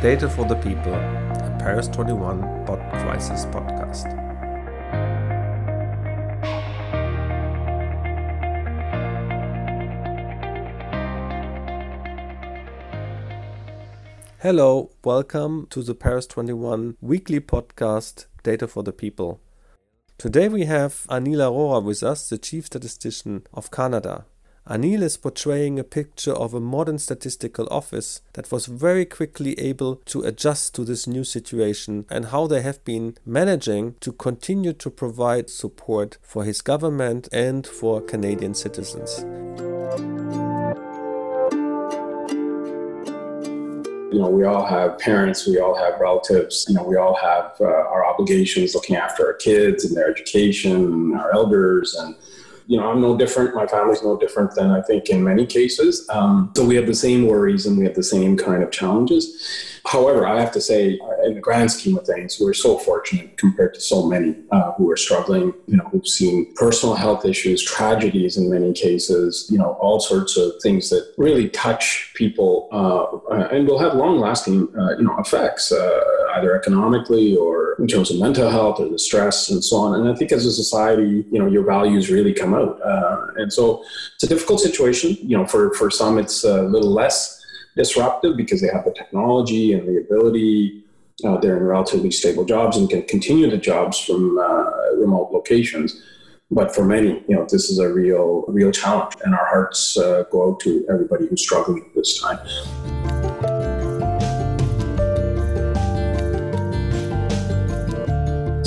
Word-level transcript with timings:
Data 0.00 0.30
for 0.30 0.46
the 0.46 0.54
People, 0.54 0.94
a 0.94 1.56
Paris 1.60 1.86
21 1.86 2.64
Bot 2.64 2.80
Crisis 3.02 3.44
podcast. 3.44 4.08
Hello, 14.38 14.90
welcome 15.04 15.66
to 15.68 15.82
the 15.82 15.94
Paris 15.94 16.26
21 16.28 16.96
weekly 17.02 17.38
podcast, 17.38 18.24
Data 18.42 18.66
for 18.66 18.82
the 18.82 18.94
People. 18.94 19.42
Today 20.16 20.48
we 20.48 20.64
have 20.64 21.04
Anil 21.10 21.40
Arora 21.40 21.84
with 21.84 22.02
us, 22.02 22.30
the 22.30 22.38
Chief 22.38 22.64
Statistician 22.64 23.46
of 23.52 23.70
Canada. 23.70 24.24
Anil 24.68 25.02
is 25.02 25.16
portraying 25.16 25.78
a 25.78 25.84
picture 25.84 26.34
of 26.34 26.52
a 26.52 26.60
modern 26.60 26.98
statistical 26.98 27.66
office 27.70 28.20
that 28.34 28.52
was 28.52 28.66
very 28.66 29.06
quickly 29.06 29.58
able 29.58 29.96
to 30.04 30.20
adjust 30.22 30.74
to 30.74 30.84
this 30.84 31.06
new 31.06 31.24
situation 31.24 32.04
and 32.10 32.26
how 32.26 32.46
they 32.46 32.60
have 32.60 32.84
been 32.84 33.16
managing 33.24 33.94
to 34.00 34.12
continue 34.12 34.74
to 34.74 34.90
provide 34.90 35.48
support 35.48 36.18
for 36.20 36.44
his 36.44 36.60
government 36.60 37.26
and 37.32 37.66
for 37.66 38.02
Canadian 38.02 38.54
citizens. 38.54 39.24
you 44.12 44.18
know, 44.18 44.28
we 44.28 44.44
all 44.44 44.66
have 44.66 44.98
parents, 44.98 45.46
we 45.46 45.60
all 45.60 45.74
have 45.74 46.00
relatives, 46.00 46.66
you 46.68 46.74
know, 46.74 46.82
we 46.82 46.96
all 46.96 47.14
have 47.14 47.52
uh, 47.60 47.64
our 47.64 48.04
obligations 48.04 48.74
looking 48.74 48.96
after 48.96 49.24
our 49.24 49.34
kids 49.34 49.84
and 49.84 49.96
their 49.96 50.10
education, 50.10 51.14
our 51.14 51.32
elders, 51.32 51.94
and 51.94 52.16
you 52.70 52.76
know, 52.76 52.88
I'm 52.88 53.00
no 53.00 53.16
different. 53.16 53.52
My 53.52 53.66
family's 53.66 54.00
no 54.04 54.16
different 54.16 54.54
than 54.54 54.70
I 54.70 54.80
think 54.80 55.08
in 55.08 55.24
many 55.24 55.44
cases. 55.44 56.08
Um, 56.08 56.52
so 56.56 56.64
we 56.64 56.76
have 56.76 56.86
the 56.86 56.94
same 56.94 57.26
worries 57.26 57.66
and 57.66 57.76
we 57.76 57.84
have 57.84 57.96
the 57.96 58.04
same 58.04 58.36
kind 58.36 58.62
of 58.62 58.70
challenges. 58.70 59.80
However, 59.86 60.24
I 60.24 60.38
have 60.38 60.52
to 60.52 60.60
say, 60.60 60.96
uh, 61.02 61.26
in 61.26 61.34
the 61.34 61.40
grand 61.40 61.72
scheme 61.72 61.98
of 61.98 62.06
things, 62.06 62.38
we're 62.38 62.54
so 62.54 62.78
fortunate 62.78 63.36
compared 63.38 63.74
to 63.74 63.80
so 63.80 64.06
many 64.06 64.36
uh, 64.52 64.70
who 64.74 64.88
are 64.88 64.96
struggling, 64.96 65.52
you 65.66 65.78
know, 65.78 65.88
who've 65.90 66.06
seen 66.06 66.54
personal 66.54 66.94
health 66.94 67.24
issues, 67.24 67.60
tragedies 67.60 68.36
in 68.36 68.48
many 68.48 68.72
cases, 68.72 69.48
you 69.50 69.58
know, 69.58 69.72
all 69.80 69.98
sorts 69.98 70.36
of 70.36 70.52
things 70.62 70.90
that 70.90 71.12
really 71.18 71.48
touch 71.48 72.12
people 72.14 72.68
uh, 72.70 73.46
and 73.48 73.66
will 73.66 73.80
have 73.80 73.94
long 73.94 74.20
lasting, 74.20 74.68
uh, 74.78 74.96
you 74.96 75.02
know, 75.02 75.16
effects, 75.18 75.72
uh, 75.72 76.00
either 76.36 76.56
economically 76.56 77.36
or 77.36 77.74
in 77.78 77.86
terms 77.86 78.10
of 78.10 78.18
mental 78.18 78.50
health 78.50 78.80
or 78.80 78.88
the 78.88 78.98
stress 78.98 79.50
and 79.50 79.64
so 79.64 79.76
on. 79.76 80.00
And 80.00 80.08
I 80.08 80.14
think 80.14 80.32
as 80.32 80.46
a 80.46 80.52
society, 80.52 81.24
you 81.30 81.38
know, 81.38 81.46
your 81.46 81.64
values 81.64 82.10
really 82.10 82.32
come 82.32 82.54
out. 82.54 82.80
Uh, 82.82 83.28
and 83.36 83.52
so 83.52 83.82
it's 84.14 84.24
a 84.24 84.28
difficult 84.28 84.60
situation. 84.60 85.16
You 85.20 85.38
know, 85.38 85.46
for, 85.46 85.72
for 85.74 85.90
some, 85.90 86.18
it's 86.18 86.44
a 86.44 86.62
little 86.62 86.90
less 86.90 87.44
disruptive 87.76 88.36
because 88.36 88.60
they 88.60 88.68
have 88.68 88.84
the 88.84 88.92
technology 88.92 89.72
and 89.72 89.88
the 89.88 89.98
ability. 89.98 90.84
Uh, 91.24 91.36
they're 91.38 91.56
in 91.56 91.62
relatively 91.62 92.10
stable 92.10 92.44
jobs 92.44 92.76
and 92.76 92.88
can 92.88 93.02
continue 93.02 93.48
the 93.50 93.58
jobs 93.58 93.98
from 93.98 94.38
uh, 94.38 94.94
remote 94.96 95.30
locations. 95.32 96.02
But 96.50 96.74
for 96.74 96.84
many, 96.84 97.22
you 97.28 97.36
know, 97.36 97.46
this 97.48 97.70
is 97.70 97.78
a 97.78 97.88
real, 97.92 98.44
real 98.48 98.72
challenge, 98.72 99.14
and 99.24 99.34
our 99.34 99.46
hearts 99.46 99.96
uh, 99.96 100.24
go 100.32 100.50
out 100.50 100.60
to 100.60 100.84
everybody 100.90 101.28
who's 101.28 101.42
struggling 101.42 101.84
at 101.84 101.94
this 101.94 102.20
time. 102.20 102.99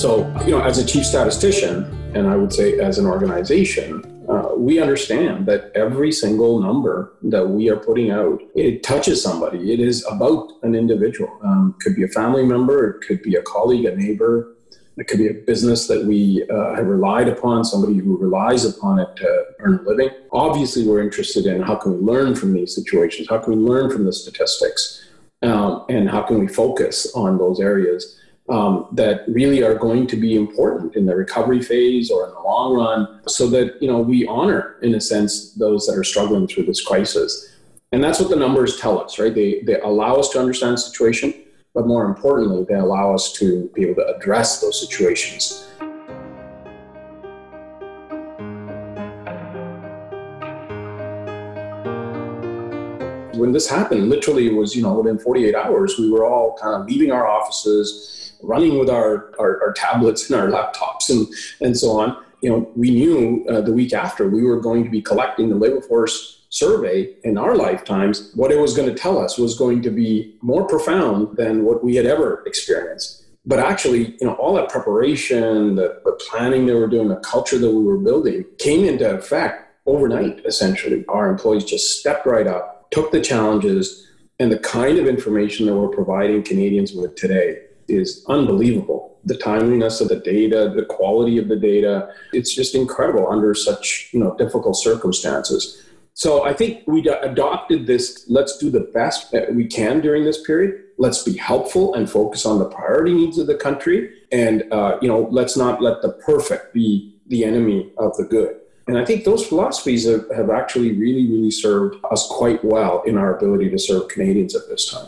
So, 0.04 0.28
you 0.46 0.52
know, 0.52 0.62
as 0.62 0.80
a 0.80 0.86
chief 0.86 1.06
statistician, 1.06 1.86
and 2.14 2.28
I 2.28 2.36
would 2.36 2.52
say 2.52 2.78
as 2.78 2.98
an 2.98 3.06
organization, 3.06 4.04
uh, 4.28 4.50
we 4.54 4.82
understand 4.82 5.46
that 5.46 5.72
every 5.76 6.12
single 6.12 6.59
number 6.59 7.14
that 7.22 7.48
we 7.48 7.70
are 7.70 7.78
putting 7.78 8.12
out 8.12 8.42
it 8.54 8.84
touches 8.84 9.24
somebody. 9.24 9.72
It 9.72 9.80
is 9.80 10.06
about 10.12 10.52
an 10.64 10.76
individual. 10.76 11.31
Um, 11.42 11.78
could 11.80 11.96
be 11.96 12.04
a 12.04 12.09
family 12.09 12.44
member 12.44 12.90
it 12.90 13.08
could 13.08 13.22
be 13.22 13.36
a 13.36 13.42
colleague 13.44 13.86
a 13.86 13.96
neighbor. 13.96 14.58
It 14.98 15.08
could 15.08 15.20
be 15.20 15.30
a 15.30 15.36
business 15.36 15.88
that 15.88 16.04
we 16.04 16.46
uh, 16.50 16.75
have 16.75 16.88
relied 16.88 17.30
upon 17.30 17.63
somebody 17.63 17.96
who 18.00 18.18
relies 18.18 18.66
upon 18.66 19.00
it 19.00 19.16
to 19.16 19.46
earn 19.59 19.80
a 19.80 19.81
living. 19.84 20.09
Obviously 20.34 20.86
we're 20.86 21.02
interested 21.02 21.46
in 21.46 21.62
how 21.62 21.75
can 21.75 21.97
we 21.97 22.06
learn 22.06 22.36
from 22.36 22.52
these 22.52 22.75
situations? 22.75 23.30
How 23.30 23.38
can 23.38 23.53
we 23.53 23.59
learn 23.72 23.90
from 23.90 24.03
the 24.03 24.12
statistics? 24.12 25.02
Um, 25.44 25.86
and 25.88 26.09
how 26.09 26.24
can 26.24 26.40
we 26.40 26.47
focus 26.50 27.09
on 27.16 27.38
those 27.38 27.62
areas 27.62 28.19
um, 28.53 28.88
that 28.91 29.24
really 29.28 29.64
are 29.64 29.74
going 29.74 30.06
to 30.06 30.16
be 30.16 30.36
important 30.36 30.96
in 30.96 31.08
the 31.08 31.16
recovery 31.16 31.59
phase 31.59 32.12
or 32.12 32.28
in 32.28 32.34
the 32.36 32.40
long 32.40 32.75
run 32.75 33.19
so 33.28 33.47
that 33.47 33.81
you 33.81 33.88
know 33.88 34.00
we 34.00 34.28
honor 34.28 34.75
in 34.84 34.94
a 34.94 35.02
sense 35.02 35.53
those 35.53 35.88
that 35.88 35.97
are 35.97 36.03
struggling 36.03 36.47
through 36.47 36.66
this 36.66 36.84
crisis. 36.84 37.50
And 37.92 38.03
that's 38.03 38.19
what 38.19 38.30
the 38.30 38.36
numbers 38.36 38.80
tell 38.80 39.00
us 39.03 39.18
right? 39.18 39.34
They, 39.34 39.62
they 39.66 39.80
allow 39.80 40.18
us 40.18 40.30
to 40.30 40.40
understand 40.40 40.74
the 40.74 40.78
situation 40.78 41.34
but 41.74 41.88
more 41.88 42.06
importantly 42.06 42.63
they 42.69 42.75
allow 42.75 43.12
us 43.16 43.34
to 43.34 43.72
be 43.74 43.81
able 43.86 43.96
to 43.96 44.16
address 44.16 44.62
those 44.62 44.80
situations. 44.80 45.68
When 53.36 53.52
this 53.52 53.68
happened 53.68 54.09
literally 54.09 54.46
it 54.46 54.53
was 54.53 54.75
you 54.75 54.84
know 54.84 54.94
within 54.94 55.18
48 55.18 55.56
hours 55.56 55.97
we 55.97 56.12
were 56.12 56.24
all 56.24 56.56
kind 56.62 56.80
of 56.80 56.88
leaving 56.88 57.12
our 57.12 57.28
offices 57.28 58.19
running 58.44 58.78
with 58.78 58.90
our, 58.90 59.31
our, 59.40 59.62
our, 59.62 59.74
tablets 59.74 60.30
and 60.30 60.40
our 60.40 60.48
laptops 60.48 61.09
and, 61.09 61.28
and 61.62 61.78
so 61.78 61.92
on, 62.00 62.18
you 62.42 62.50
know, 62.50 62.70
we 62.76 62.92
knew 62.92 63.46
uh, 63.50 63.62
the 63.62 63.72
week 63.72 63.94
after 63.94 64.28
we 64.28 64.44
were 64.44 64.59
going 64.59 64.84
to 64.84 64.90
be 64.90 65.02
collecting 65.02 65.50
the 65.50 65.56
labor 65.56 65.81
force 65.81 66.46
survey 66.50 67.16
in 67.24 67.38
our 67.38 67.56
lifetimes. 67.56 68.31
What 68.36 68.52
it 68.52 68.59
was 68.59 68.76
going 68.76 68.90
to 68.90 68.96
tell 68.96 69.18
us 69.18 69.38
was 69.38 69.58
going 69.58 69.81
to 69.84 69.90
be 69.90 70.36
more 70.42 70.68
profound 70.68 71.38
than 71.38 71.64
what 71.64 71.84
we 71.84 71.96
had 71.96 72.06
ever 72.06 72.44
experienced. 72.46 73.26
But 73.46 73.59
actually, 73.59 74.16
you 74.20 74.28
know, 74.28 74.34
all 74.36 74.54
that 74.56 74.70
preparation, 74.70 75.75
the, 75.75 76.02
the 76.06 76.20
planning 76.30 76.66
that 76.68 76.75
we 76.75 76.80
were 76.80 76.88
doing, 76.88 77.08
the 77.08 77.16
culture 77.18 77.58
that 77.58 77.72
we 77.72 77.84
were 77.84 77.98
building 77.98 78.46
came 78.60 78.86
into 78.86 79.10
effect 79.10 79.70
overnight, 79.86 80.46
essentially. 80.46 81.04
Our 81.10 81.30
employees 81.30 81.66
just 81.66 82.00
stepped 82.00 82.25
right 82.25 82.48
up, 82.48 82.90
took 82.92 83.12
the 83.12 83.22
challenges, 83.22 84.08
and 84.40 84.52
the 84.52 84.60
kind 84.60 84.98
of 84.98 85.08
information 85.08 85.66
that 85.66 85.75
we're 85.75 85.90
providing 85.90 86.44
Canadians 86.44 86.94
with 86.94 87.16
today 87.16 87.60
is 87.88 88.25
unbelievable. 88.27 89.17
The 89.25 89.38
timeliness 89.38 90.01
of 90.01 90.09
the 90.09 90.17
data, 90.17 90.71
the 90.75 90.85
quality 90.85 91.38
of 91.38 91.47
the 91.47 91.55
data, 91.55 92.13
it's 92.33 92.53
just 92.53 92.75
incredible 92.75 93.29
under 93.29 93.53
such 93.53 94.09
you 94.11 94.19
know 94.19 94.35
difficult 94.35 94.75
circumstances. 94.75 95.81
So 96.16 96.44
I 96.44 96.53
think 96.53 96.83
we 96.88 97.07
adopted 97.07 97.88
this. 97.88 98.25
Let's 98.29 98.57
do 98.57 98.69
the 98.69 98.81
best 98.94 99.31
that 99.31 99.55
we 99.55 99.66
can 99.66 100.01
during 100.01 100.25
this 100.25 100.41
period. 100.44 100.83
Let's 100.97 101.23
be 101.23 101.35
helpful 101.38 101.95
and 101.95 102.07
focus 102.09 102.45
on 102.45 102.59
the 102.59 102.66
priority 102.66 103.13
needs 103.13 103.39
of 103.39 103.47
the 103.47 103.55
country, 103.55 104.11
and 104.31 104.63
uh, 104.71 104.97
you 105.01 105.07
know 105.07 105.27
let's 105.31 105.57
not 105.57 105.81
let 105.81 106.01
the 106.01 106.11
perfect 106.25 106.73
be 106.73 107.15
the 107.27 107.45
enemy 107.45 107.91
of 107.97 108.15
the 108.17 108.25
good. 108.25 108.59
And 108.88 108.97
I 108.97 109.05
think 109.05 109.23
those 109.23 109.47
philosophies 109.47 110.05
have, 110.05 110.29
have 110.35 110.50
actually 110.50 110.91
really, 110.91 111.29
really 111.29 111.51
served 111.51 111.95
us 112.11 112.27
quite 112.27 112.63
well 112.65 113.01
in 113.03 113.17
our 113.17 113.35
ability 113.35 113.69
to 113.69 113.79
serve 113.79 114.09
Canadians 114.09 114.55
at 114.55 114.67
this 114.67 114.91
time. 114.91 115.07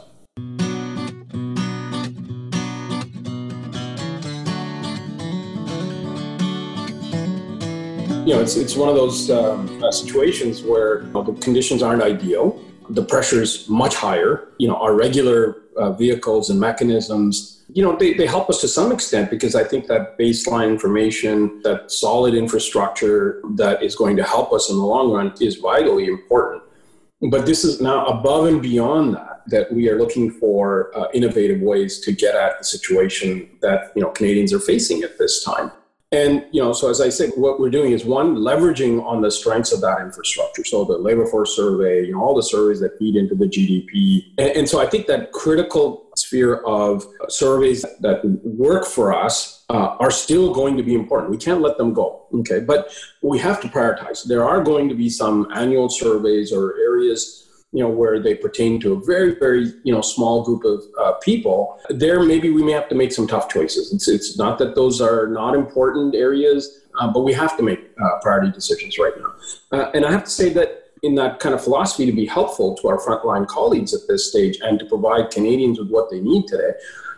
You 8.25 8.33
know, 8.33 8.41
it's, 8.41 8.55
it's 8.55 8.75
one 8.75 8.89
of 8.89 8.95
those 8.95 9.29
um, 9.29 9.83
uh, 9.83 9.91
situations 9.91 10.63
where 10.63 11.03
you 11.03 11.09
know, 11.09 11.21
the 11.21 11.33
conditions 11.33 11.83
aren't 11.83 12.01
ideal. 12.01 12.59
The 12.89 13.03
pressure 13.03 13.41
is 13.41 13.69
much 13.69 13.95
higher. 13.95 14.47
You 14.57 14.67
know, 14.67 14.77
our 14.77 14.95
regular 14.95 15.57
uh, 15.77 15.91
vehicles 15.91 16.49
and 16.49 16.59
mechanisms, 16.59 17.63
you 17.71 17.83
know, 17.83 17.95
they, 17.95 18.15
they 18.15 18.25
help 18.25 18.49
us 18.49 18.61
to 18.61 18.67
some 18.67 18.91
extent 18.91 19.29
because 19.29 19.53
I 19.53 19.63
think 19.63 19.85
that 19.87 20.17
baseline 20.17 20.69
information, 20.69 21.61
that 21.63 21.91
solid 21.91 22.33
infrastructure 22.33 23.41
that 23.55 23.83
is 23.83 23.95
going 23.95 24.17
to 24.17 24.23
help 24.23 24.51
us 24.53 24.71
in 24.71 24.77
the 24.77 24.85
long 24.85 25.11
run 25.11 25.33
is 25.39 25.57
vitally 25.57 26.07
important. 26.07 26.63
But 27.29 27.45
this 27.45 27.63
is 27.63 27.79
now 27.79 28.05
above 28.07 28.47
and 28.47 28.59
beyond 28.59 29.16
that, 29.16 29.43
that 29.47 29.71
we 29.71 29.87
are 29.89 29.99
looking 29.99 30.31
for 30.31 30.91
uh, 30.97 31.07
innovative 31.13 31.61
ways 31.61 31.99
to 32.01 32.11
get 32.11 32.35
at 32.35 32.57
the 32.57 32.66
situation 32.66 33.49
that, 33.61 33.91
you 33.95 34.01
know, 34.01 34.09
Canadians 34.09 34.51
are 34.51 34.59
facing 34.59 35.03
at 35.03 35.19
this 35.19 35.43
time. 35.43 35.71
And 36.11 36.46
you 36.52 36.61
know, 36.61 36.72
so 36.72 36.90
as 36.90 37.02
I 37.02 37.09
said, 37.09 37.31
what 37.35 37.59
we're 37.59 37.69
doing 37.69 37.91
is 37.91 38.05
one 38.05 38.37
leveraging 38.37 39.03
on 39.03 39.22
the 39.22 39.31
strengths 39.31 39.73
of 39.73 39.81
that 39.81 39.99
infrastructure. 40.02 40.63
So 40.63 40.85
the 40.85 40.97
labor 40.97 41.25
force 41.25 41.55
survey, 41.55 42.05
you 42.05 42.13
know, 42.13 42.22
all 42.22 42.35
the 42.35 42.43
surveys 42.43 42.79
that 42.81 42.97
feed 42.99 43.16
into 43.16 43.35
the 43.35 43.46
GDP, 43.46 44.34
and, 44.37 44.49
and 44.52 44.69
so 44.69 44.79
I 44.79 44.85
think 44.85 45.07
that 45.07 45.31
critical 45.31 46.05
sphere 46.16 46.57
of 46.57 47.05
surveys 47.28 47.84
that 47.99 48.23
work 48.43 48.85
for 48.85 49.13
us 49.13 49.66
uh, 49.69 49.97
are 49.99 50.11
still 50.11 50.53
going 50.53 50.78
to 50.78 50.84
be 50.84 50.93
important. 50.93 51.31
We 51.31 51.37
can't 51.37 51.61
let 51.61 51.78
them 51.78 51.93
go. 51.93 52.28
Okay, 52.34 52.59
but 52.59 52.96
we 53.22 53.40
have 53.40 53.59
to 53.61 53.67
prioritize. 53.67 54.23
There 54.23 54.46
are 54.46 54.63
going 54.63 54.87
to 54.90 54.96
be 54.96 55.09
some 55.09 55.47
annual 55.53 55.90
surveys 55.90 56.53
or 56.53 56.78
areas 56.78 57.44
you 57.75 57.83
know, 57.83 57.89
where 57.89 58.22
they 58.22 58.33
pertain 58.33 58.79
to 58.79 58.93
a 58.93 58.99
very, 59.01 59.35
very, 59.37 59.73
you 59.83 59.93
know, 59.93 59.99
small 59.99 60.45
group 60.45 60.63
of 60.63 60.81
uh, 60.97 61.11
people, 61.16 61.77
there 61.89 62.23
maybe 62.23 62.49
we 62.49 62.63
may 62.63 62.72
have 62.72 62.87
to 62.87 62.95
make 62.95 63.11
some 63.11 63.27
tough 63.27 63.49
choices. 63.49 63.91
It's, 63.91 64.07
it's 64.07 64.37
not 64.37 64.57
that 64.59 64.75
those 64.75 65.01
are 65.01 65.27
not 65.27 65.53
important 65.55 66.16
areas, 66.16 66.85
uh, 66.97 67.11
but 67.11 67.23
we 67.23 67.33
have 67.33 67.57
to 67.57 67.63
make 67.63 67.81
uh, 68.01 68.19
priority 68.22 68.49
decisions 68.49 68.97
right 68.97 69.11
now. 69.19 69.77
Uh, 69.77 69.91
and 69.93 70.05
I 70.05 70.11
have 70.11 70.23
to 70.23 70.29
say 70.29 70.53
that 70.53 70.83
in 71.03 71.16
that 71.16 71.41
kind 71.41 71.53
of 71.53 71.61
philosophy 71.61 72.05
to 72.05 72.13
be 72.13 72.25
helpful 72.25 72.75
to 72.75 72.87
our 72.87 72.97
frontline 72.97 73.45
colleagues 73.45 73.93
at 73.93 74.07
this 74.07 74.29
stage 74.29 74.57
and 74.61 74.79
to 74.79 74.85
provide 74.85 75.29
Canadians 75.29 75.78
with 75.78 75.89
what 75.89 76.09
they 76.09 76.21
need 76.21 76.47
today, 76.47 76.71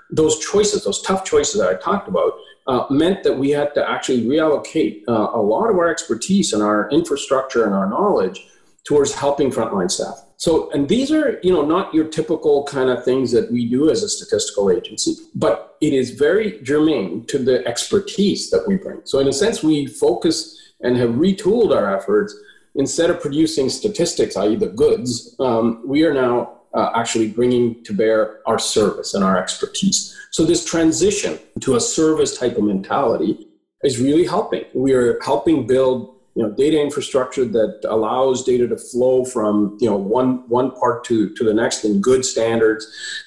those 0.09 0.39
choices, 0.39 0.85
those 0.85 1.03
tough 1.03 1.23
choices 1.23 1.61
that 1.61 1.69
I 1.69 1.75
talked 1.75 2.07
about, 2.07 2.33
uh, 2.65 2.85
meant 2.89 3.23
that 3.23 3.37
we 3.37 3.51
had 3.51 3.75
to 3.75 3.87
actually 3.87 4.25
reallocate 4.25 5.03
uh, 5.07 5.29
a 5.33 5.41
lot 5.41 5.69
of 5.69 5.77
our 5.77 5.87
expertise 5.87 6.51
and 6.51 6.63
our 6.63 6.89
infrastructure 6.89 7.63
and 7.63 7.75
our 7.75 7.87
knowledge 7.87 8.47
towards 8.87 9.13
helping 9.13 9.51
frontline 9.51 9.91
staff. 9.91 10.23
So, 10.37 10.71
and 10.71 10.87
these 10.87 11.11
are, 11.11 11.39
you 11.43 11.51
know, 11.51 11.65
not 11.65 11.93
your 11.93 12.05
typical 12.05 12.63
kind 12.63 12.89
of 12.89 13.03
things 13.03 13.31
that 13.31 13.51
we 13.51 13.67
do 13.67 13.89
as 13.89 14.01
a 14.01 14.07
statistical 14.07 14.71
agency, 14.71 15.15
but 15.35 15.75
it 15.81 15.93
is 15.93 16.11
very 16.11 16.61
germane 16.61 17.25
to 17.25 17.37
the 17.37 17.67
expertise 17.67 18.49
that 18.51 18.65
we 18.65 18.77
bring. 18.77 19.01
So, 19.03 19.19
in 19.19 19.27
a 19.27 19.33
sense, 19.33 19.61
we 19.61 19.87
focus 19.87 20.57
and 20.81 20.95
have 20.95 21.11
retooled 21.11 21.75
our 21.75 21.95
efforts. 21.95 22.33
Instead 22.75 23.09
of 23.09 23.19
producing 23.19 23.69
statistics, 23.69 24.37
i.e., 24.37 24.55
the 24.55 24.67
goods, 24.67 25.35
um, 25.39 25.81
we 25.83 26.03
are 26.05 26.13
now 26.13 26.59
uh, 26.75 26.91
actually 26.93 27.27
bringing 27.27 27.83
to 27.83 27.91
bear 27.91 28.47
our 28.47 28.59
service 28.59 29.15
and 29.15 29.23
our 29.23 29.37
expertise. 29.37 30.15
So, 30.31 30.45
this 30.45 30.63
transition 30.63 31.39
to 31.61 31.75
a 31.75 31.81
service 31.81 32.37
type 32.37 32.55
of 32.55 32.63
mentality 32.63 33.47
is 33.83 33.99
really 33.99 34.25
helping. 34.25 34.65
We 34.73 34.93
are 34.93 35.19
helping 35.21 35.65
build 35.67 36.16
you 36.37 36.43
know 36.43 36.51
data 36.51 36.79
infrastructure 36.79 37.45
that 37.45 37.79
allows 37.89 38.43
data 38.43 38.67
to 38.67 38.77
flow 38.77 39.25
from 39.25 39.75
you 39.81 39.89
know 39.89 39.97
one 39.97 40.47
one 40.47 40.69
part 40.71 41.03
to 41.05 41.33
to 41.33 41.43
the 41.43 41.53
next 41.53 41.83
in 41.83 41.99
good 41.99 42.23
standards. 42.23 42.85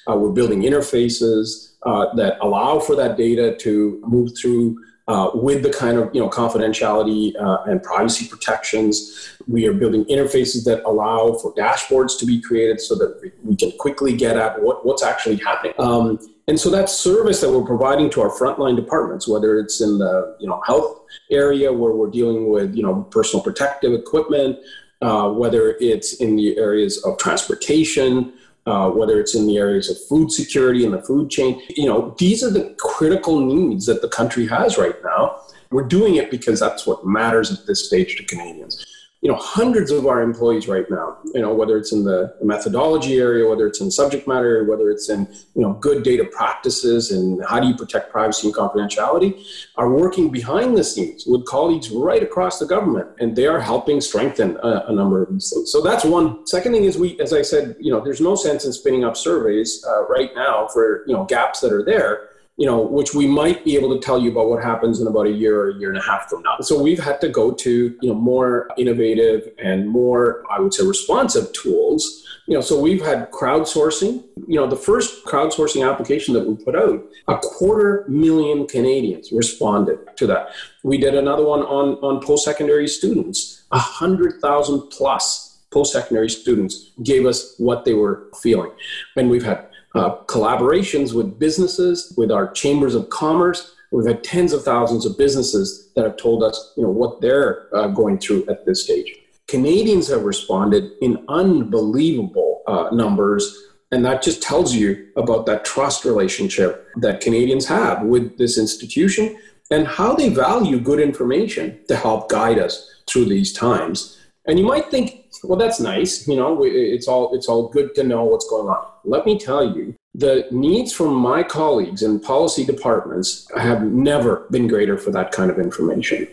Uh, 0.09 0.15
we're 0.15 0.31
building 0.31 0.61
interfaces 0.61 1.73
uh, 1.83 2.13
that 2.15 2.37
allow 2.39 2.79
for 2.79 2.95
that 2.95 3.17
data 3.17 3.53
to 3.57 4.01
move 4.07 4.31
through 4.39 4.77
uh, 5.07 5.31
with 5.33 5.63
the 5.63 5.71
kind 5.71 5.97
of 5.97 6.13
you 6.13 6.21
know 6.21 6.29
confidentiality 6.29 7.33
uh, 7.39 7.63
and 7.63 7.81
privacy 7.83 8.27
protections 8.27 9.35
we 9.47 9.67
are 9.67 9.73
building 9.73 10.05
interfaces 10.05 10.63
that 10.65 10.83
allow 10.85 11.33
for 11.33 11.53
dashboards 11.55 12.17
to 12.19 12.25
be 12.25 12.39
created 12.41 12.79
so 12.79 12.95
that 12.95 13.33
we 13.43 13.55
can 13.55 13.71
quickly 13.77 14.15
get 14.15 14.37
at 14.37 14.61
what, 14.61 14.85
what's 14.85 15.03
actually 15.03 15.37
happening. 15.37 15.73
Um, 15.79 16.19
and 16.47 16.59
so 16.59 16.69
that 16.69 16.89
service 16.89 17.41
that 17.41 17.51
we're 17.51 17.65
providing 17.65 18.09
to 18.11 18.21
our 18.21 18.29
frontline 18.29 18.75
departments 18.75 19.27
whether 19.27 19.59
it's 19.59 19.81
in 19.81 19.97
the 19.99 20.35
you 20.39 20.47
know 20.47 20.61
health 20.65 21.01
area 21.29 21.71
where 21.71 21.93
we're 21.93 22.09
dealing 22.09 22.49
with 22.49 22.75
you 22.75 22.83
know 22.83 23.03
personal 23.11 23.43
protective 23.43 23.93
equipment, 23.93 24.57
uh, 25.01 25.29
whether 25.29 25.77
it's 25.79 26.15
in 26.15 26.35
the 26.35 26.57
areas 26.57 27.03
of 27.03 27.17
transportation, 27.17 28.33
uh, 28.65 28.89
whether 28.89 29.19
it's 29.19 29.35
in 29.35 29.47
the 29.47 29.57
areas 29.57 29.89
of 29.89 29.97
food 30.07 30.31
security 30.31 30.85
and 30.85 30.93
the 30.93 31.01
food 31.01 31.29
chain. 31.29 31.61
You 31.69 31.87
know, 31.87 32.15
these 32.17 32.43
are 32.43 32.49
the 32.49 32.75
critical 32.79 33.39
needs 33.39 33.85
that 33.87 34.01
the 34.01 34.09
country 34.09 34.47
has 34.47 34.77
right 34.77 34.95
now. 35.03 35.41
We're 35.71 35.87
doing 35.87 36.15
it 36.15 36.29
because 36.29 36.59
that's 36.59 36.85
what 36.85 37.05
matters 37.05 37.51
at 37.51 37.65
this 37.65 37.85
stage 37.87 38.17
to 38.17 38.23
Canadians 38.25 38.85
you 39.21 39.29
know 39.29 39.37
hundreds 39.37 39.91
of 39.91 40.07
our 40.07 40.21
employees 40.21 40.67
right 40.67 40.89
now 40.89 41.17
you 41.33 41.41
know 41.41 41.53
whether 41.53 41.77
it's 41.77 41.93
in 41.93 42.03
the 42.03 42.35
methodology 42.41 43.19
area 43.19 43.47
whether 43.47 43.67
it's 43.67 43.79
in 43.79 43.91
subject 43.91 44.27
matter 44.27 44.65
whether 44.65 44.89
it's 44.89 45.09
in 45.09 45.27
you 45.55 45.61
know 45.61 45.73
good 45.73 46.03
data 46.03 46.25
practices 46.25 47.11
and 47.11 47.43
how 47.45 47.59
do 47.59 47.67
you 47.67 47.75
protect 47.75 48.11
privacy 48.11 48.47
and 48.47 48.55
confidentiality 48.55 49.45
are 49.75 49.91
working 49.91 50.29
behind 50.29 50.75
the 50.75 50.83
scenes 50.83 51.25
with 51.27 51.45
colleagues 51.45 51.91
right 51.91 52.23
across 52.23 52.57
the 52.59 52.65
government 52.65 53.07
and 53.19 53.35
they 53.35 53.45
are 53.45 53.59
helping 53.59 54.01
strengthen 54.01 54.57
a, 54.63 54.85
a 54.87 54.91
number 54.91 55.21
of 55.21 55.31
these 55.31 55.51
things. 55.53 55.71
So 55.71 55.81
that's 55.81 56.03
one. 56.03 56.45
Second 56.47 56.73
thing 56.73 56.83
is 56.85 56.97
we 56.97 57.19
as 57.19 57.33
i 57.33 57.41
said 57.41 57.75
you 57.79 57.91
know 57.91 58.01
there's 58.01 58.21
no 58.21 58.35
sense 58.35 58.65
in 58.65 58.73
spinning 58.73 59.03
up 59.03 59.15
surveys 59.15 59.85
uh, 59.87 60.07
right 60.07 60.31
now 60.35 60.67
for 60.67 61.03
you 61.07 61.13
know 61.13 61.25
gaps 61.25 61.59
that 61.61 61.71
are 61.71 61.85
there 61.85 62.30
you 62.61 62.67
know, 62.67 62.79
which 62.79 63.15
we 63.15 63.25
might 63.25 63.65
be 63.65 63.75
able 63.75 63.91
to 63.91 63.99
tell 64.05 64.21
you 64.21 64.29
about 64.29 64.47
what 64.47 64.61
happens 64.63 65.01
in 65.01 65.07
about 65.07 65.25
a 65.25 65.31
year 65.31 65.59
or 65.59 65.71
a 65.71 65.75
year 65.79 65.89
and 65.89 65.97
a 65.97 66.03
half 66.03 66.29
from 66.29 66.43
now. 66.43 66.57
So 66.61 66.79
we've 66.79 67.03
had 67.03 67.19
to 67.21 67.27
go 67.27 67.49
to, 67.53 67.97
you 67.99 68.09
know, 68.09 68.13
more 68.13 68.69
innovative 68.77 69.51
and 69.57 69.89
more, 69.89 70.43
I 70.47 70.59
would 70.59 70.71
say, 70.71 70.85
responsive 70.85 71.51
tools. 71.53 72.23
You 72.45 72.53
know, 72.53 72.61
so 72.61 72.79
we've 72.79 73.03
had 73.03 73.31
crowdsourcing. 73.31 74.23
You 74.47 74.59
know, 74.59 74.67
the 74.67 74.75
first 74.75 75.25
crowdsourcing 75.25 75.89
application 75.91 76.35
that 76.35 76.45
we 76.47 76.53
put 76.63 76.75
out, 76.75 77.03
a 77.27 77.37
quarter 77.37 78.05
million 78.07 78.67
Canadians 78.67 79.31
responded 79.31 79.97
to 80.17 80.27
that. 80.27 80.49
We 80.83 80.99
did 80.99 81.15
another 81.15 81.43
one 81.43 81.61
on, 81.61 81.95
on 82.03 82.21
post-secondary 82.21 82.87
students, 82.87 83.63
a 83.71 83.79
hundred 83.79 84.39
thousand 84.39 84.89
plus 84.91 85.57
post-secondary 85.71 86.29
students 86.29 86.91
gave 87.01 87.25
us 87.25 87.55
what 87.57 87.85
they 87.85 87.95
were 87.95 88.27
feeling. 88.39 88.71
And 89.15 89.31
we've 89.31 89.45
had 89.45 89.70
uh, 89.95 90.17
collaborations 90.25 91.13
with 91.13 91.37
businesses, 91.37 92.13
with 92.17 92.31
our 92.31 92.51
chambers 92.51 92.95
of 92.95 93.09
commerce. 93.09 93.75
We've 93.91 94.07
had 94.07 94.23
tens 94.23 94.53
of 94.53 94.63
thousands 94.63 95.05
of 95.05 95.17
businesses 95.17 95.91
that 95.95 96.05
have 96.05 96.17
told 96.17 96.43
us, 96.43 96.73
you 96.77 96.83
know, 96.83 96.89
what 96.89 97.19
they're 97.19 97.67
uh, 97.75 97.87
going 97.87 98.19
through 98.19 98.45
at 98.49 98.65
this 98.65 98.85
stage. 98.85 99.13
Canadians 99.47 100.07
have 100.07 100.23
responded 100.23 100.91
in 101.01 101.25
unbelievable 101.27 102.61
uh, 102.67 102.87
numbers, 102.93 103.53
and 103.91 104.05
that 104.05 104.21
just 104.21 104.41
tells 104.41 104.73
you 104.73 105.09
about 105.17 105.45
that 105.45 105.65
trust 105.65 106.05
relationship 106.05 106.87
that 106.97 107.19
Canadians 107.19 107.67
have 107.67 108.03
with 108.03 108.37
this 108.37 108.57
institution 108.57 109.37
and 109.71 109.85
how 109.87 110.13
they 110.13 110.29
value 110.29 110.79
good 110.79 110.99
information 110.99 111.79
to 111.89 111.95
help 111.97 112.29
guide 112.29 112.59
us 112.59 113.03
through 113.07 113.25
these 113.25 113.51
times. 113.51 114.17
And 114.45 114.57
you 114.57 114.65
might 114.65 114.89
think, 114.89 115.20
well, 115.43 115.57
that's 115.57 115.79
nice. 115.79 116.27
You 116.27 116.35
know, 116.35 116.63
it's 116.63 117.07
all 117.07 117.35
it's 117.35 117.47
all 117.47 117.69
good 117.69 117.95
to 117.95 118.03
know 118.03 118.23
what's 118.23 118.47
going 118.49 118.67
on. 118.67 118.85
Let 119.03 119.25
me 119.25 119.39
tell 119.39 119.75
you, 119.75 119.95
the 120.13 120.47
needs 120.51 120.93
from 120.93 121.15
my 121.15 121.43
colleagues 121.43 122.03
in 122.03 122.19
policy 122.19 122.65
departments 122.65 123.47
have 123.57 123.83
never 123.83 124.47
been 124.51 124.67
greater 124.67 124.97
for 124.97 125.11
that 125.11 125.31
kind 125.31 125.49
of 125.49 125.57
information. 125.57 126.27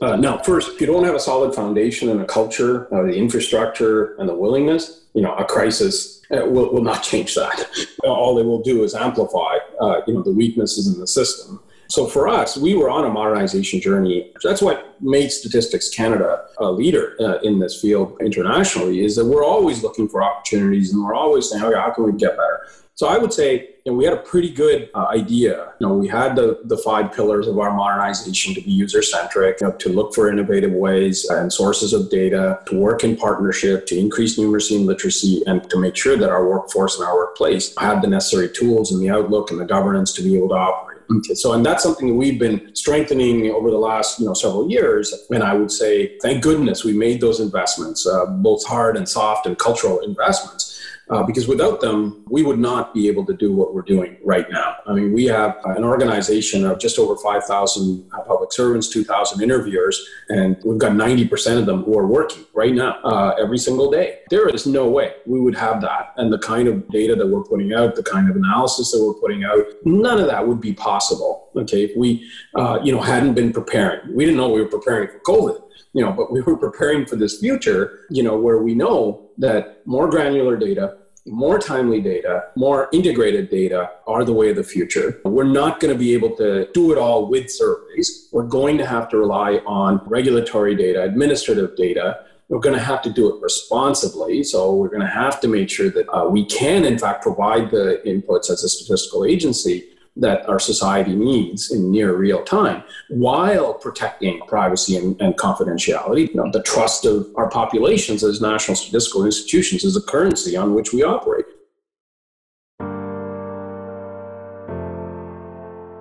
Uh, 0.00 0.16
now, 0.16 0.36
first, 0.38 0.72
if 0.72 0.80
you 0.80 0.86
don't 0.86 1.04
have 1.04 1.14
a 1.14 1.20
solid 1.20 1.54
foundation 1.54 2.08
and 2.08 2.20
a 2.20 2.24
culture, 2.24 2.92
uh, 2.92 3.02
the 3.02 3.14
infrastructure, 3.14 4.16
and 4.16 4.28
the 4.28 4.34
willingness, 4.34 5.04
you 5.14 5.22
know, 5.22 5.32
a 5.36 5.44
crisis 5.44 6.20
uh, 6.32 6.44
will, 6.44 6.72
will 6.72 6.82
not 6.82 7.02
change 7.04 7.36
that. 7.36 7.68
All 8.02 8.36
it 8.38 8.44
will 8.44 8.62
do 8.62 8.82
is 8.82 8.96
amplify, 8.96 9.58
uh, 9.80 10.00
you 10.08 10.14
know, 10.14 10.22
the 10.22 10.32
weaknesses 10.32 10.92
in 10.92 10.98
the 10.98 11.06
system. 11.06 11.62
So 11.92 12.06
for 12.06 12.26
us, 12.26 12.56
we 12.56 12.74
were 12.74 12.88
on 12.88 13.04
a 13.04 13.10
modernization 13.10 13.78
journey. 13.78 14.32
That's 14.42 14.62
what 14.62 14.96
made 15.02 15.30
Statistics 15.30 15.90
Canada 15.90 16.46
a 16.56 16.72
leader 16.72 17.14
uh, 17.20 17.40
in 17.40 17.58
this 17.58 17.82
field 17.82 18.16
internationally. 18.22 19.04
Is 19.04 19.14
that 19.16 19.26
we're 19.26 19.44
always 19.44 19.82
looking 19.82 20.08
for 20.08 20.22
opportunities, 20.22 20.94
and 20.94 21.04
we're 21.04 21.14
always 21.14 21.50
saying, 21.50 21.62
"Okay, 21.62 21.78
how 21.78 21.90
can 21.90 22.04
we 22.04 22.12
get 22.12 22.30
better?" 22.30 22.60
So 22.94 23.08
I 23.08 23.18
would 23.18 23.34
say, 23.34 23.68
you 23.84 23.92
know, 23.92 23.98
we 23.98 24.04
had 24.04 24.14
a 24.14 24.22
pretty 24.32 24.50
good 24.50 24.88
uh, 24.94 25.08
idea. 25.10 25.74
You 25.80 25.86
know, 25.86 25.92
we 25.92 26.08
had 26.08 26.34
the, 26.34 26.60
the 26.64 26.78
five 26.78 27.12
pillars 27.12 27.46
of 27.46 27.58
our 27.58 27.74
modernization 27.74 28.54
to 28.54 28.62
be 28.62 28.70
user 28.70 29.02
centric, 29.02 29.60
you 29.60 29.66
know, 29.66 29.74
to 29.74 29.88
look 29.90 30.14
for 30.14 30.30
innovative 30.30 30.72
ways 30.72 31.26
and 31.28 31.52
sources 31.52 31.92
of 31.92 32.08
data, 32.08 32.60
to 32.68 32.78
work 32.78 33.04
in 33.04 33.16
partnership, 33.16 33.86
to 33.88 33.98
increase 33.98 34.38
numeracy 34.38 34.76
and 34.76 34.86
literacy, 34.86 35.42
and 35.46 35.68
to 35.68 35.78
make 35.78 35.96
sure 35.96 36.16
that 36.16 36.30
our 36.30 36.48
workforce 36.48 36.98
and 36.98 37.06
our 37.06 37.16
workplace 37.16 37.74
had 37.76 38.00
the 38.00 38.08
necessary 38.08 38.48
tools 38.48 38.92
and 38.92 39.02
the 39.02 39.10
outlook 39.10 39.50
and 39.50 39.60
the 39.60 39.66
governance 39.66 40.14
to 40.14 40.22
be 40.22 40.36
able 40.38 40.48
to 40.48 40.54
operate 40.54 40.91
so 41.34 41.52
and 41.52 41.64
that's 41.64 41.82
something 41.82 42.08
that 42.08 42.14
we've 42.14 42.38
been 42.38 42.74
strengthening 42.74 43.50
over 43.50 43.70
the 43.70 43.78
last 43.78 44.20
you 44.20 44.26
know 44.26 44.34
several 44.34 44.70
years. 44.70 45.12
And 45.30 45.42
I 45.42 45.54
would 45.54 45.70
say, 45.70 46.18
thank 46.18 46.42
goodness 46.42 46.84
we 46.84 46.92
made 46.92 47.20
those 47.20 47.40
investments, 47.40 48.06
uh, 48.06 48.26
both 48.26 48.64
hard 48.66 48.96
and 48.96 49.08
soft 49.08 49.46
and 49.46 49.58
cultural 49.58 50.00
investments 50.00 50.72
uh, 51.12 51.22
because 51.22 51.46
without 51.46 51.80
them, 51.80 52.24
we 52.30 52.42
would 52.42 52.58
not 52.58 52.94
be 52.94 53.08
able 53.08 53.26
to 53.26 53.34
do 53.34 53.52
what 53.52 53.74
we're 53.74 53.82
doing 53.82 54.16
right 54.24 54.50
now. 54.50 54.76
I 54.86 54.94
mean, 54.94 55.12
we 55.12 55.24
have 55.26 55.58
an 55.64 55.84
organization 55.84 56.64
of 56.64 56.78
just 56.78 56.98
over 56.98 57.16
5,000 57.16 58.10
servants, 58.52 58.88
2,000 58.88 59.42
interviewers, 59.42 60.08
and 60.28 60.56
we've 60.64 60.78
got 60.78 60.92
90% 60.92 61.58
of 61.58 61.66
them 61.66 61.84
who 61.84 61.98
are 61.98 62.06
working 62.06 62.44
right 62.54 62.74
now, 62.74 63.00
uh, 63.04 63.34
every 63.40 63.58
single 63.58 63.90
day. 63.90 64.18
There 64.30 64.48
is 64.48 64.66
no 64.66 64.88
way 64.88 65.14
we 65.26 65.40
would 65.40 65.54
have 65.56 65.80
that. 65.82 66.14
And 66.16 66.32
the 66.32 66.38
kind 66.38 66.68
of 66.68 66.88
data 66.88 67.14
that 67.16 67.26
we're 67.26 67.44
putting 67.44 67.72
out, 67.72 67.94
the 67.94 68.02
kind 68.02 68.30
of 68.30 68.36
analysis 68.36 68.92
that 68.92 69.02
we're 69.02 69.20
putting 69.20 69.44
out, 69.44 69.64
none 69.84 70.20
of 70.20 70.26
that 70.26 70.46
would 70.46 70.60
be 70.60 70.72
possible. 70.72 71.50
Okay, 71.56 71.84
if 71.84 71.96
we, 71.96 72.28
uh, 72.54 72.78
you 72.82 72.92
know, 72.92 73.00
hadn't 73.00 73.34
been 73.34 73.52
preparing, 73.52 74.14
we 74.14 74.24
didn't 74.24 74.38
know 74.38 74.48
we 74.48 74.62
were 74.62 74.68
preparing 74.68 75.08
for 75.08 75.18
COVID 75.20 75.62
you 75.94 76.02
know, 76.02 76.12
but 76.12 76.32
we 76.32 76.40
were 76.40 76.56
preparing 76.56 77.04
for 77.04 77.16
this 77.16 77.38
future, 77.38 78.06
you 78.10 78.22
know, 78.22 78.38
where 78.38 78.58
we 78.58 78.74
know 78.74 79.30
that 79.38 79.86
more 79.86 80.08
granular 80.08 80.56
data, 80.56 80.96
more 81.26 81.58
timely 81.58 82.00
data, 82.00 82.44
more 82.56 82.88
integrated 82.92 83.48
data 83.48 83.90
are 84.06 84.24
the 84.24 84.32
way 84.32 84.50
of 84.50 84.56
the 84.56 84.64
future. 84.64 85.20
We're 85.24 85.44
not 85.44 85.78
going 85.78 85.92
to 85.92 85.98
be 85.98 86.14
able 86.14 86.36
to 86.36 86.68
do 86.72 86.92
it 86.92 86.98
all 86.98 87.26
with 87.26 87.50
surveys. 87.50 88.28
We're 88.32 88.46
going 88.46 88.78
to 88.78 88.86
have 88.86 89.08
to 89.10 89.18
rely 89.18 89.62
on 89.66 90.00
regulatory 90.06 90.74
data, 90.74 91.02
administrative 91.02 91.76
data. 91.76 92.24
We're 92.48 92.58
going 92.58 92.74
to 92.74 92.82
have 92.82 93.02
to 93.02 93.10
do 93.10 93.34
it 93.34 93.40
responsibly. 93.40 94.42
So 94.42 94.74
we're 94.74 94.88
going 94.88 95.00
to 95.00 95.06
have 95.06 95.40
to 95.40 95.48
make 95.48 95.70
sure 95.70 95.90
that 95.90 96.08
uh, 96.12 96.28
we 96.28 96.44
can, 96.44 96.84
in 96.84 96.98
fact, 96.98 97.22
provide 97.22 97.70
the 97.70 98.02
inputs 98.04 98.50
as 98.50 98.64
a 98.64 98.68
statistical 98.68 99.24
agency 99.24 99.84
that 100.16 100.46
our 100.48 100.58
society 100.58 101.14
needs 101.14 101.70
in 101.70 101.90
near 101.90 102.14
real 102.14 102.42
time 102.44 102.82
while 103.08 103.74
protecting 103.74 104.40
privacy 104.46 104.96
and, 104.96 105.20
and 105.20 105.36
confidentiality. 105.36 106.28
You 106.28 106.34
know, 106.34 106.50
the 106.52 106.62
trust 106.62 107.06
of 107.06 107.26
our 107.36 107.48
populations 107.48 108.22
as 108.22 108.40
national 108.40 108.76
statistical 108.76 109.24
institutions 109.24 109.84
is 109.84 109.96
a 109.96 110.02
currency 110.02 110.56
on 110.56 110.74
which 110.74 110.92
we 110.92 111.02
operate. 111.02 111.46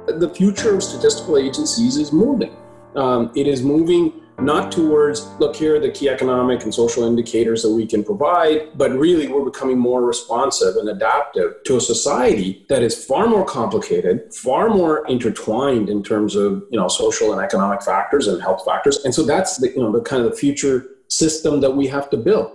The 0.08 0.30
future 0.36 0.76
of 0.76 0.84
statistical 0.84 1.38
agencies 1.38 1.96
is 1.96 2.12
moving. 2.12 2.56
Um, 2.96 3.32
it 3.34 3.48
is 3.48 3.64
moving 3.64 4.22
not 4.42 4.72
towards, 4.72 5.26
look, 5.40 5.56
here 5.56 5.76
are 5.76 5.80
the 5.80 5.92
key 5.92 6.10
economic 6.10 6.64
and 6.64 6.74
social 6.74 7.04
indicators 7.04 7.62
that 7.62 7.72
we 7.72 7.86
can 7.86 8.04
provide, 8.04 8.76
but 8.78 8.92
really 8.92 9.28
we're 9.28 9.46
becoming 9.46 9.78
more 9.78 10.04
responsive 10.04 10.76
and 10.78 10.90
adaptive 10.90 11.56
to 11.66 11.78
a 11.78 11.82
society 11.82 12.66
that 12.70 12.82
is 12.82 13.06
far 13.06 13.28
more 13.28 13.46
complicated, 13.46 14.34
far 14.34 14.70
more 14.70 15.06
intertwined 15.08 15.90
in 15.90 16.04
terms 16.04 16.36
of, 16.36 16.64
you 16.72 16.80
know, 16.80 16.88
social 16.88 17.32
and 17.32 17.42
economic 17.42 17.82
factors 17.82 18.28
and 18.28 18.42
health 18.42 18.66
factors. 18.66 19.04
And 19.06 19.14
so 19.14 19.24
that's 19.24 19.58
the, 19.58 19.70
you 19.70 19.82
know, 19.82 19.92
the 19.92 20.02
kind 20.02 20.24
of 20.24 20.32
the 20.32 20.38
future 20.38 20.88
system 21.08 21.60
that 21.62 21.72
we 21.72 21.88
have 21.88 22.10
to 22.10 22.18
build. 22.18 22.52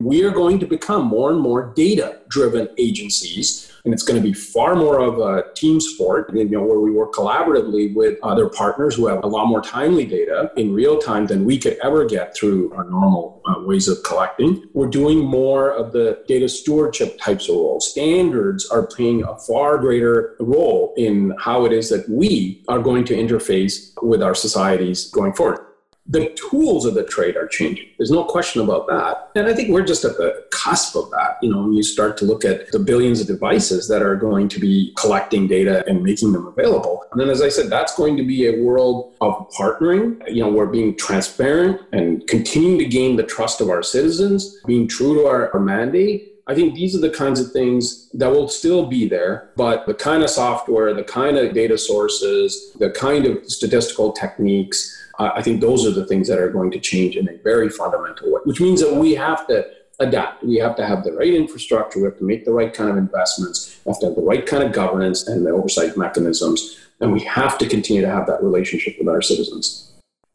We 0.00 0.24
are 0.24 0.30
going 0.30 0.58
to 0.58 0.66
become 0.66 1.06
more 1.06 1.30
and 1.32 1.40
more 1.40 1.72
data 1.74 2.20
driven 2.28 2.68
agencies 2.76 3.72
and 3.86 3.94
it's 3.94 4.02
going 4.02 4.20
to 4.20 4.22
be 4.22 4.34
far 4.34 4.74
more 4.74 5.00
of 5.00 5.20
a 5.20 5.44
team 5.54 5.80
sport, 5.80 6.34
you 6.34 6.44
know, 6.44 6.62
where 6.62 6.80
we 6.80 6.90
work 6.90 7.14
collaboratively 7.14 7.94
with 7.94 8.18
other 8.22 8.48
partners 8.48 8.96
who 8.96 9.06
have 9.06 9.22
a 9.22 9.26
lot 9.26 9.46
more 9.46 9.62
timely 9.62 10.04
data 10.04 10.50
in 10.56 10.74
real 10.74 10.98
time 10.98 11.26
than 11.26 11.44
we 11.44 11.56
could 11.56 11.78
ever 11.84 12.04
get 12.04 12.36
through 12.36 12.72
our 12.74 12.84
normal 12.84 13.40
uh, 13.46 13.60
ways 13.60 13.86
of 13.86 14.02
collecting. 14.02 14.64
We're 14.74 14.88
doing 14.88 15.20
more 15.20 15.70
of 15.70 15.92
the 15.92 16.22
data 16.26 16.48
stewardship 16.48 17.18
types 17.20 17.48
of 17.48 17.54
roles. 17.54 17.90
Standards 17.90 18.68
are 18.68 18.84
playing 18.84 19.22
a 19.22 19.36
far 19.38 19.78
greater 19.78 20.34
role 20.40 20.92
in 20.96 21.34
how 21.38 21.64
it 21.64 21.72
is 21.72 21.88
that 21.90 22.08
we 22.08 22.64
are 22.66 22.80
going 22.80 23.04
to 23.04 23.14
interface 23.14 23.92
with 24.02 24.20
our 24.20 24.34
societies 24.34 25.10
going 25.12 25.32
forward 25.32 25.60
the 26.08 26.30
tools 26.50 26.84
of 26.84 26.94
the 26.94 27.04
trade 27.04 27.36
are 27.36 27.48
changing. 27.48 27.86
There's 27.98 28.10
no 28.10 28.24
question 28.24 28.62
about 28.62 28.86
that. 28.86 29.30
And 29.34 29.46
I 29.46 29.54
think 29.54 29.70
we're 29.70 29.84
just 29.84 30.04
at 30.04 30.16
the 30.16 30.44
cusp 30.50 30.94
of 30.94 31.10
that. 31.10 31.38
You 31.42 31.50
know, 31.50 31.62
when 31.62 31.72
you 31.72 31.82
start 31.82 32.16
to 32.18 32.24
look 32.24 32.44
at 32.44 32.70
the 32.70 32.78
billions 32.78 33.20
of 33.20 33.26
devices 33.26 33.88
that 33.88 34.02
are 34.02 34.16
going 34.16 34.48
to 34.50 34.60
be 34.60 34.92
collecting 34.96 35.46
data 35.46 35.84
and 35.88 36.02
making 36.02 36.32
them 36.32 36.46
available. 36.46 37.04
And 37.10 37.20
then, 37.20 37.28
as 37.28 37.42
I 37.42 37.48
said, 37.48 37.70
that's 37.70 37.96
going 37.96 38.16
to 38.16 38.24
be 38.24 38.46
a 38.46 38.62
world 38.62 39.14
of 39.20 39.50
partnering. 39.50 40.22
You 40.32 40.42
know, 40.42 40.50
we're 40.50 40.66
being 40.66 40.96
transparent 40.96 41.80
and 41.92 42.26
continuing 42.28 42.78
to 42.78 42.86
gain 42.86 43.16
the 43.16 43.24
trust 43.24 43.60
of 43.60 43.68
our 43.68 43.82
citizens, 43.82 44.58
being 44.66 44.86
true 44.86 45.14
to 45.14 45.26
our, 45.26 45.52
our 45.52 45.60
mandate. 45.60 46.32
I 46.48 46.54
think 46.54 46.74
these 46.76 46.94
are 46.94 47.00
the 47.00 47.10
kinds 47.10 47.40
of 47.40 47.50
things 47.50 48.08
that 48.12 48.28
will 48.28 48.46
still 48.46 48.86
be 48.86 49.08
there, 49.08 49.50
but 49.56 49.84
the 49.86 49.94
kind 49.94 50.22
of 50.22 50.30
software, 50.30 50.94
the 50.94 51.02
kind 51.02 51.36
of 51.36 51.52
data 51.52 51.76
sources, 51.76 52.72
the 52.78 52.90
kind 52.90 53.26
of 53.26 53.44
statistical 53.46 54.12
techniques, 54.12 54.96
I 55.18 55.42
think 55.42 55.60
those 55.60 55.86
are 55.86 55.90
the 55.90 56.06
things 56.06 56.28
that 56.28 56.38
are 56.38 56.50
going 56.50 56.70
to 56.72 56.80
change 56.80 57.16
in 57.16 57.28
a 57.28 57.36
very 57.42 57.68
fundamental 57.68 58.32
way, 58.32 58.40
which 58.44 58.60
means 58.60 58.80
that 58.80 58.94
we 58.94 59.14
have 59.14 59.46
to 59.46 59.66
adapt. 59.98 60.44
We 60.44 60.56
have 60.56 60.76
to 60.76 60.86
have 60.86 61.04
the 61.04 61.12
right 61.12 61.32
infrastructure. 61.32 62.00
We 62.00 62.04
have 62.04 62.18
to 62.18 62.24
make 62.24 62.44
the 62.44 62.52
right 62.52 62.72
kind 62.72 62.90
of 62.90 62.98
investments. 62.98 63.78
We 63.84 63.90
have 63.90 64.00
to 64.00 64.06
have 64.06 64.16
the 64.16 64.22
right 64.22 64.44
kind 64.44 64.62
of 64.62 64.72
governance 64.72 65.26
and 65.26 65.46
the 65.46 65.50
oversight 65.50 65.96
mechanisms. 65.96 66.78
And 67.00 67.12
we 67.12 67.20
have 67.20 67.56
to 67.58 67.68
continue 67.68 68.02
to 68.02 68.10
have 68.10 68.26
that 68.26 68.42
relationship 68.42 68.96
with 68.98 69.08
our 69.08 69.22
citizens 69.22 69.86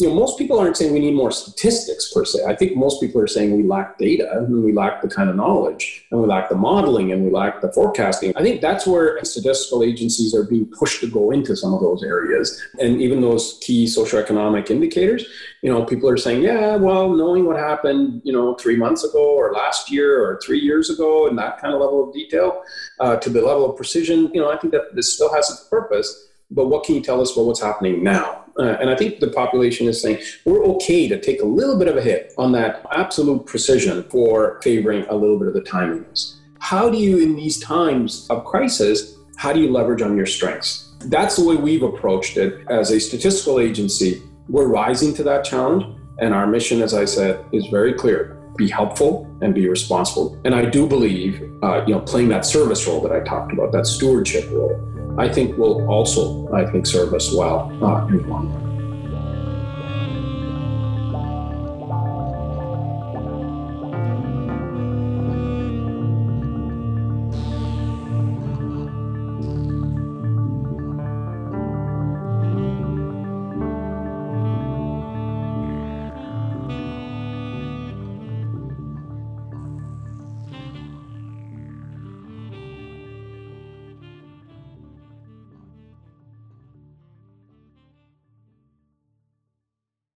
you 0.01 0.09
know, 0.09 0.15
most 0.15 0.37
people 0.37 0.59
aren't 0.59 0.75
saying 0.75 0.91
we 0.91 0.99
need 0.99 1.13
more 1.13 1.31
statistics 1.31 2.11
per 2.11 2.25
se. 2.25 2.39
I 2.47 2.55
think 2.55 2.75
most 2.75 2.99
people 2.99 3.21
are 3.21 3.27
saying 3.27 3.55
we 3.55 3.63
lack 3.63 3.99
data 3.99 4.27
and 4.31 4.63
we 4.63 4.73
lack 4.73 5.01
the 5.01 5.07
kind 5.07 5.29
of 5.29 5.35
knowledge 5.35 6.07
and 6.09 6.19
we 6.19 6.27
lack 6.27 6.49
the 6.49 6.55
modeling 6.55 7.11
and 7.11 7.23
we 7.23 7.29
lack 7.29 7.61
the 7.61 7.71
forecasting. 7.71 8.33
I 8.35 8.41
think 8.41 8.61
that's 8.61 8.87
where 8.87 9.23
statistical 9.23 9.83
agencies 9.83 10.33
are 10.33 10.43
being 10.43 10.65
pushed 10.65 11.01
to 11.01 11.07
go 11.07 11.29
into 11.29 11.55
some 11.55 11.73
of 11.73 11.81
those 11.81 12.03
areas. 12.03 12.59
And 12.79 12.99
even 12.99 13.21
those 13.21 13.59
key 13.61 13.85
socioeconomic 13.85 14.71
indicators, 14.71 15.23
you 15.61 15.71
know, 15.71 15.85
people 15.85 16.09
are 16.09 16.17
saying, 16.17 16.41
yeah, 16.41 16.77
well, 16.77 17.15
knowing 17.15 17.45
what 17.45 17.57
happened, 17.57 18.21
you 18.25 18.33
know, 18.33 18.55
three 18.55 18.77
months 18.77 19.03
ago 19.03 19.35
or 19.35 19.53
last 19.53 19.91
year 19.91 20.19
or 20.19 20.39
three 20.43 20.59
years 20.59 20.89
ago 20.89 21.27
and 21.27 21.37
that 21.37 21.61
kind 21.61 21.75
of 21.75 21.79
level 21.79 22.07
of 22.07 22.13
detail 22.13 22.63
uh, 22.99 23.17
to 23.17 23.29
the 23.29 23.41
level 23.41 23.69
of 23.69 23.77
precision, 23.77 24.31
you 24.33 24.41
know, 24.41 24.51
I 24.51 24.57
think 24.57 24.73
that 24.73 24.95
this 24.95 25.13
still 25.13 25.31
has 25.31 25.49
its 25.51 25.67
purpose. 25.69 26.29
But 26.51 26.67
what 26.67 26.83
can 26.83 26.95
you 26.95 27.01
tell 27.01 27.21
us 27.21 27.31
about 27.31 27.45
what's 27.45 27.61
happening 27.61 28.03
now? 28.03 28.43
Uh, 28.59 28.75
and 28.81 28.89
I 28.89 28.95
think 28.97 29.19
the 29.19 29.29
population 29.29 29.87
is 29.87 30.01
saying 30.01 30.21
we're 30.45 30.63
okay 30.65 31.07
to 31.07 31.19
take 31.19 31.41
a 31.41 31.45
little 31.45 31.77
bit 31.79 31.87
of 31.87 31.95
a 31.95 32.01
hit 32.01 32.33
on 32.37 32.51
that 32.51 32.85
absolute 32.91 33.45
precision 33.45 34.03
for 34.09 34.59
favoring 34.61 35.05
a 35.09 35.15
little 35.15 35.39
bit 35.39 35.47
of 35.47 35.53
the 35.53 35.61
timeliness. 35.61 36.41
How 36.59 36.89
do 36.89 36.97
you, 36.97 37.19
in 37.19 37.35
these 37.35 37.59
times 37.59 38.27
of 38.29 38.43
crisis, 38.43 39.15
how 39.37 39.53
do 39.53 39.61
you 39.61 39.71
leverage 39.71 40.01
on 40.01 40.17
your 40.17 40.25
strengths? 40.25 40.93
That's 41.05 41.37
the 41.37 41.45
way 41.45 41.55
we've 41.55 41.81
approached 41.81 42.37
it 42.37 42.67
as 42.69 42.91
a 42.91 42.99
statistical 42.99 43.59
agency. 43.59 44.21
We're 44.49 44.67
rising 44.67 45.13
to 45.15 45.23
that 45.23 45.45
challenge, 45.45 45.85
and 46.19 46.33
our 46.33 46.45
mission, 46.45 46.81
as 46.81 46.93
I 46.93 47.05
said, 47.05 47.43
is 47.51 47.65
very 47.67 47.93
clear: 47.93 48.37
be 48.57 48.69
helpful 48.69 49.25
and 49.41 49.55
be 49.55 49.67
responsible. 49.67 50.39
And 50.45 50.53
I 50.53 50.65
do 50.65 50.85
believe, 50.85 51.41
uh, 51.63 51.83
you 51.87 51.95
know, 51.95 52.01
playing 52.01 52.29
that 52.29 52.45
service 52.45 52.85
role 52.85 53.01
that 53.01 53.11
I 53.11 53.21
talked 53.21 53.53
about, 53.53 53.71
that 53.71 53.87
stewardship 53.87 54.51
role 54.51 54.79
I 55.17 55.27
think 55.29 55.57
will 55.57 55.87
also, 55.89 56.51
I 56.53 56.69
think, 56.71 56.85
serve 56.85 57.13
us 57.13 57.33
well 57.33 57.71
uh, 57.83 58.07
in 58.07 58.17
the 58.17 58.27
long 58.27 58.51
run. 58.51 58.70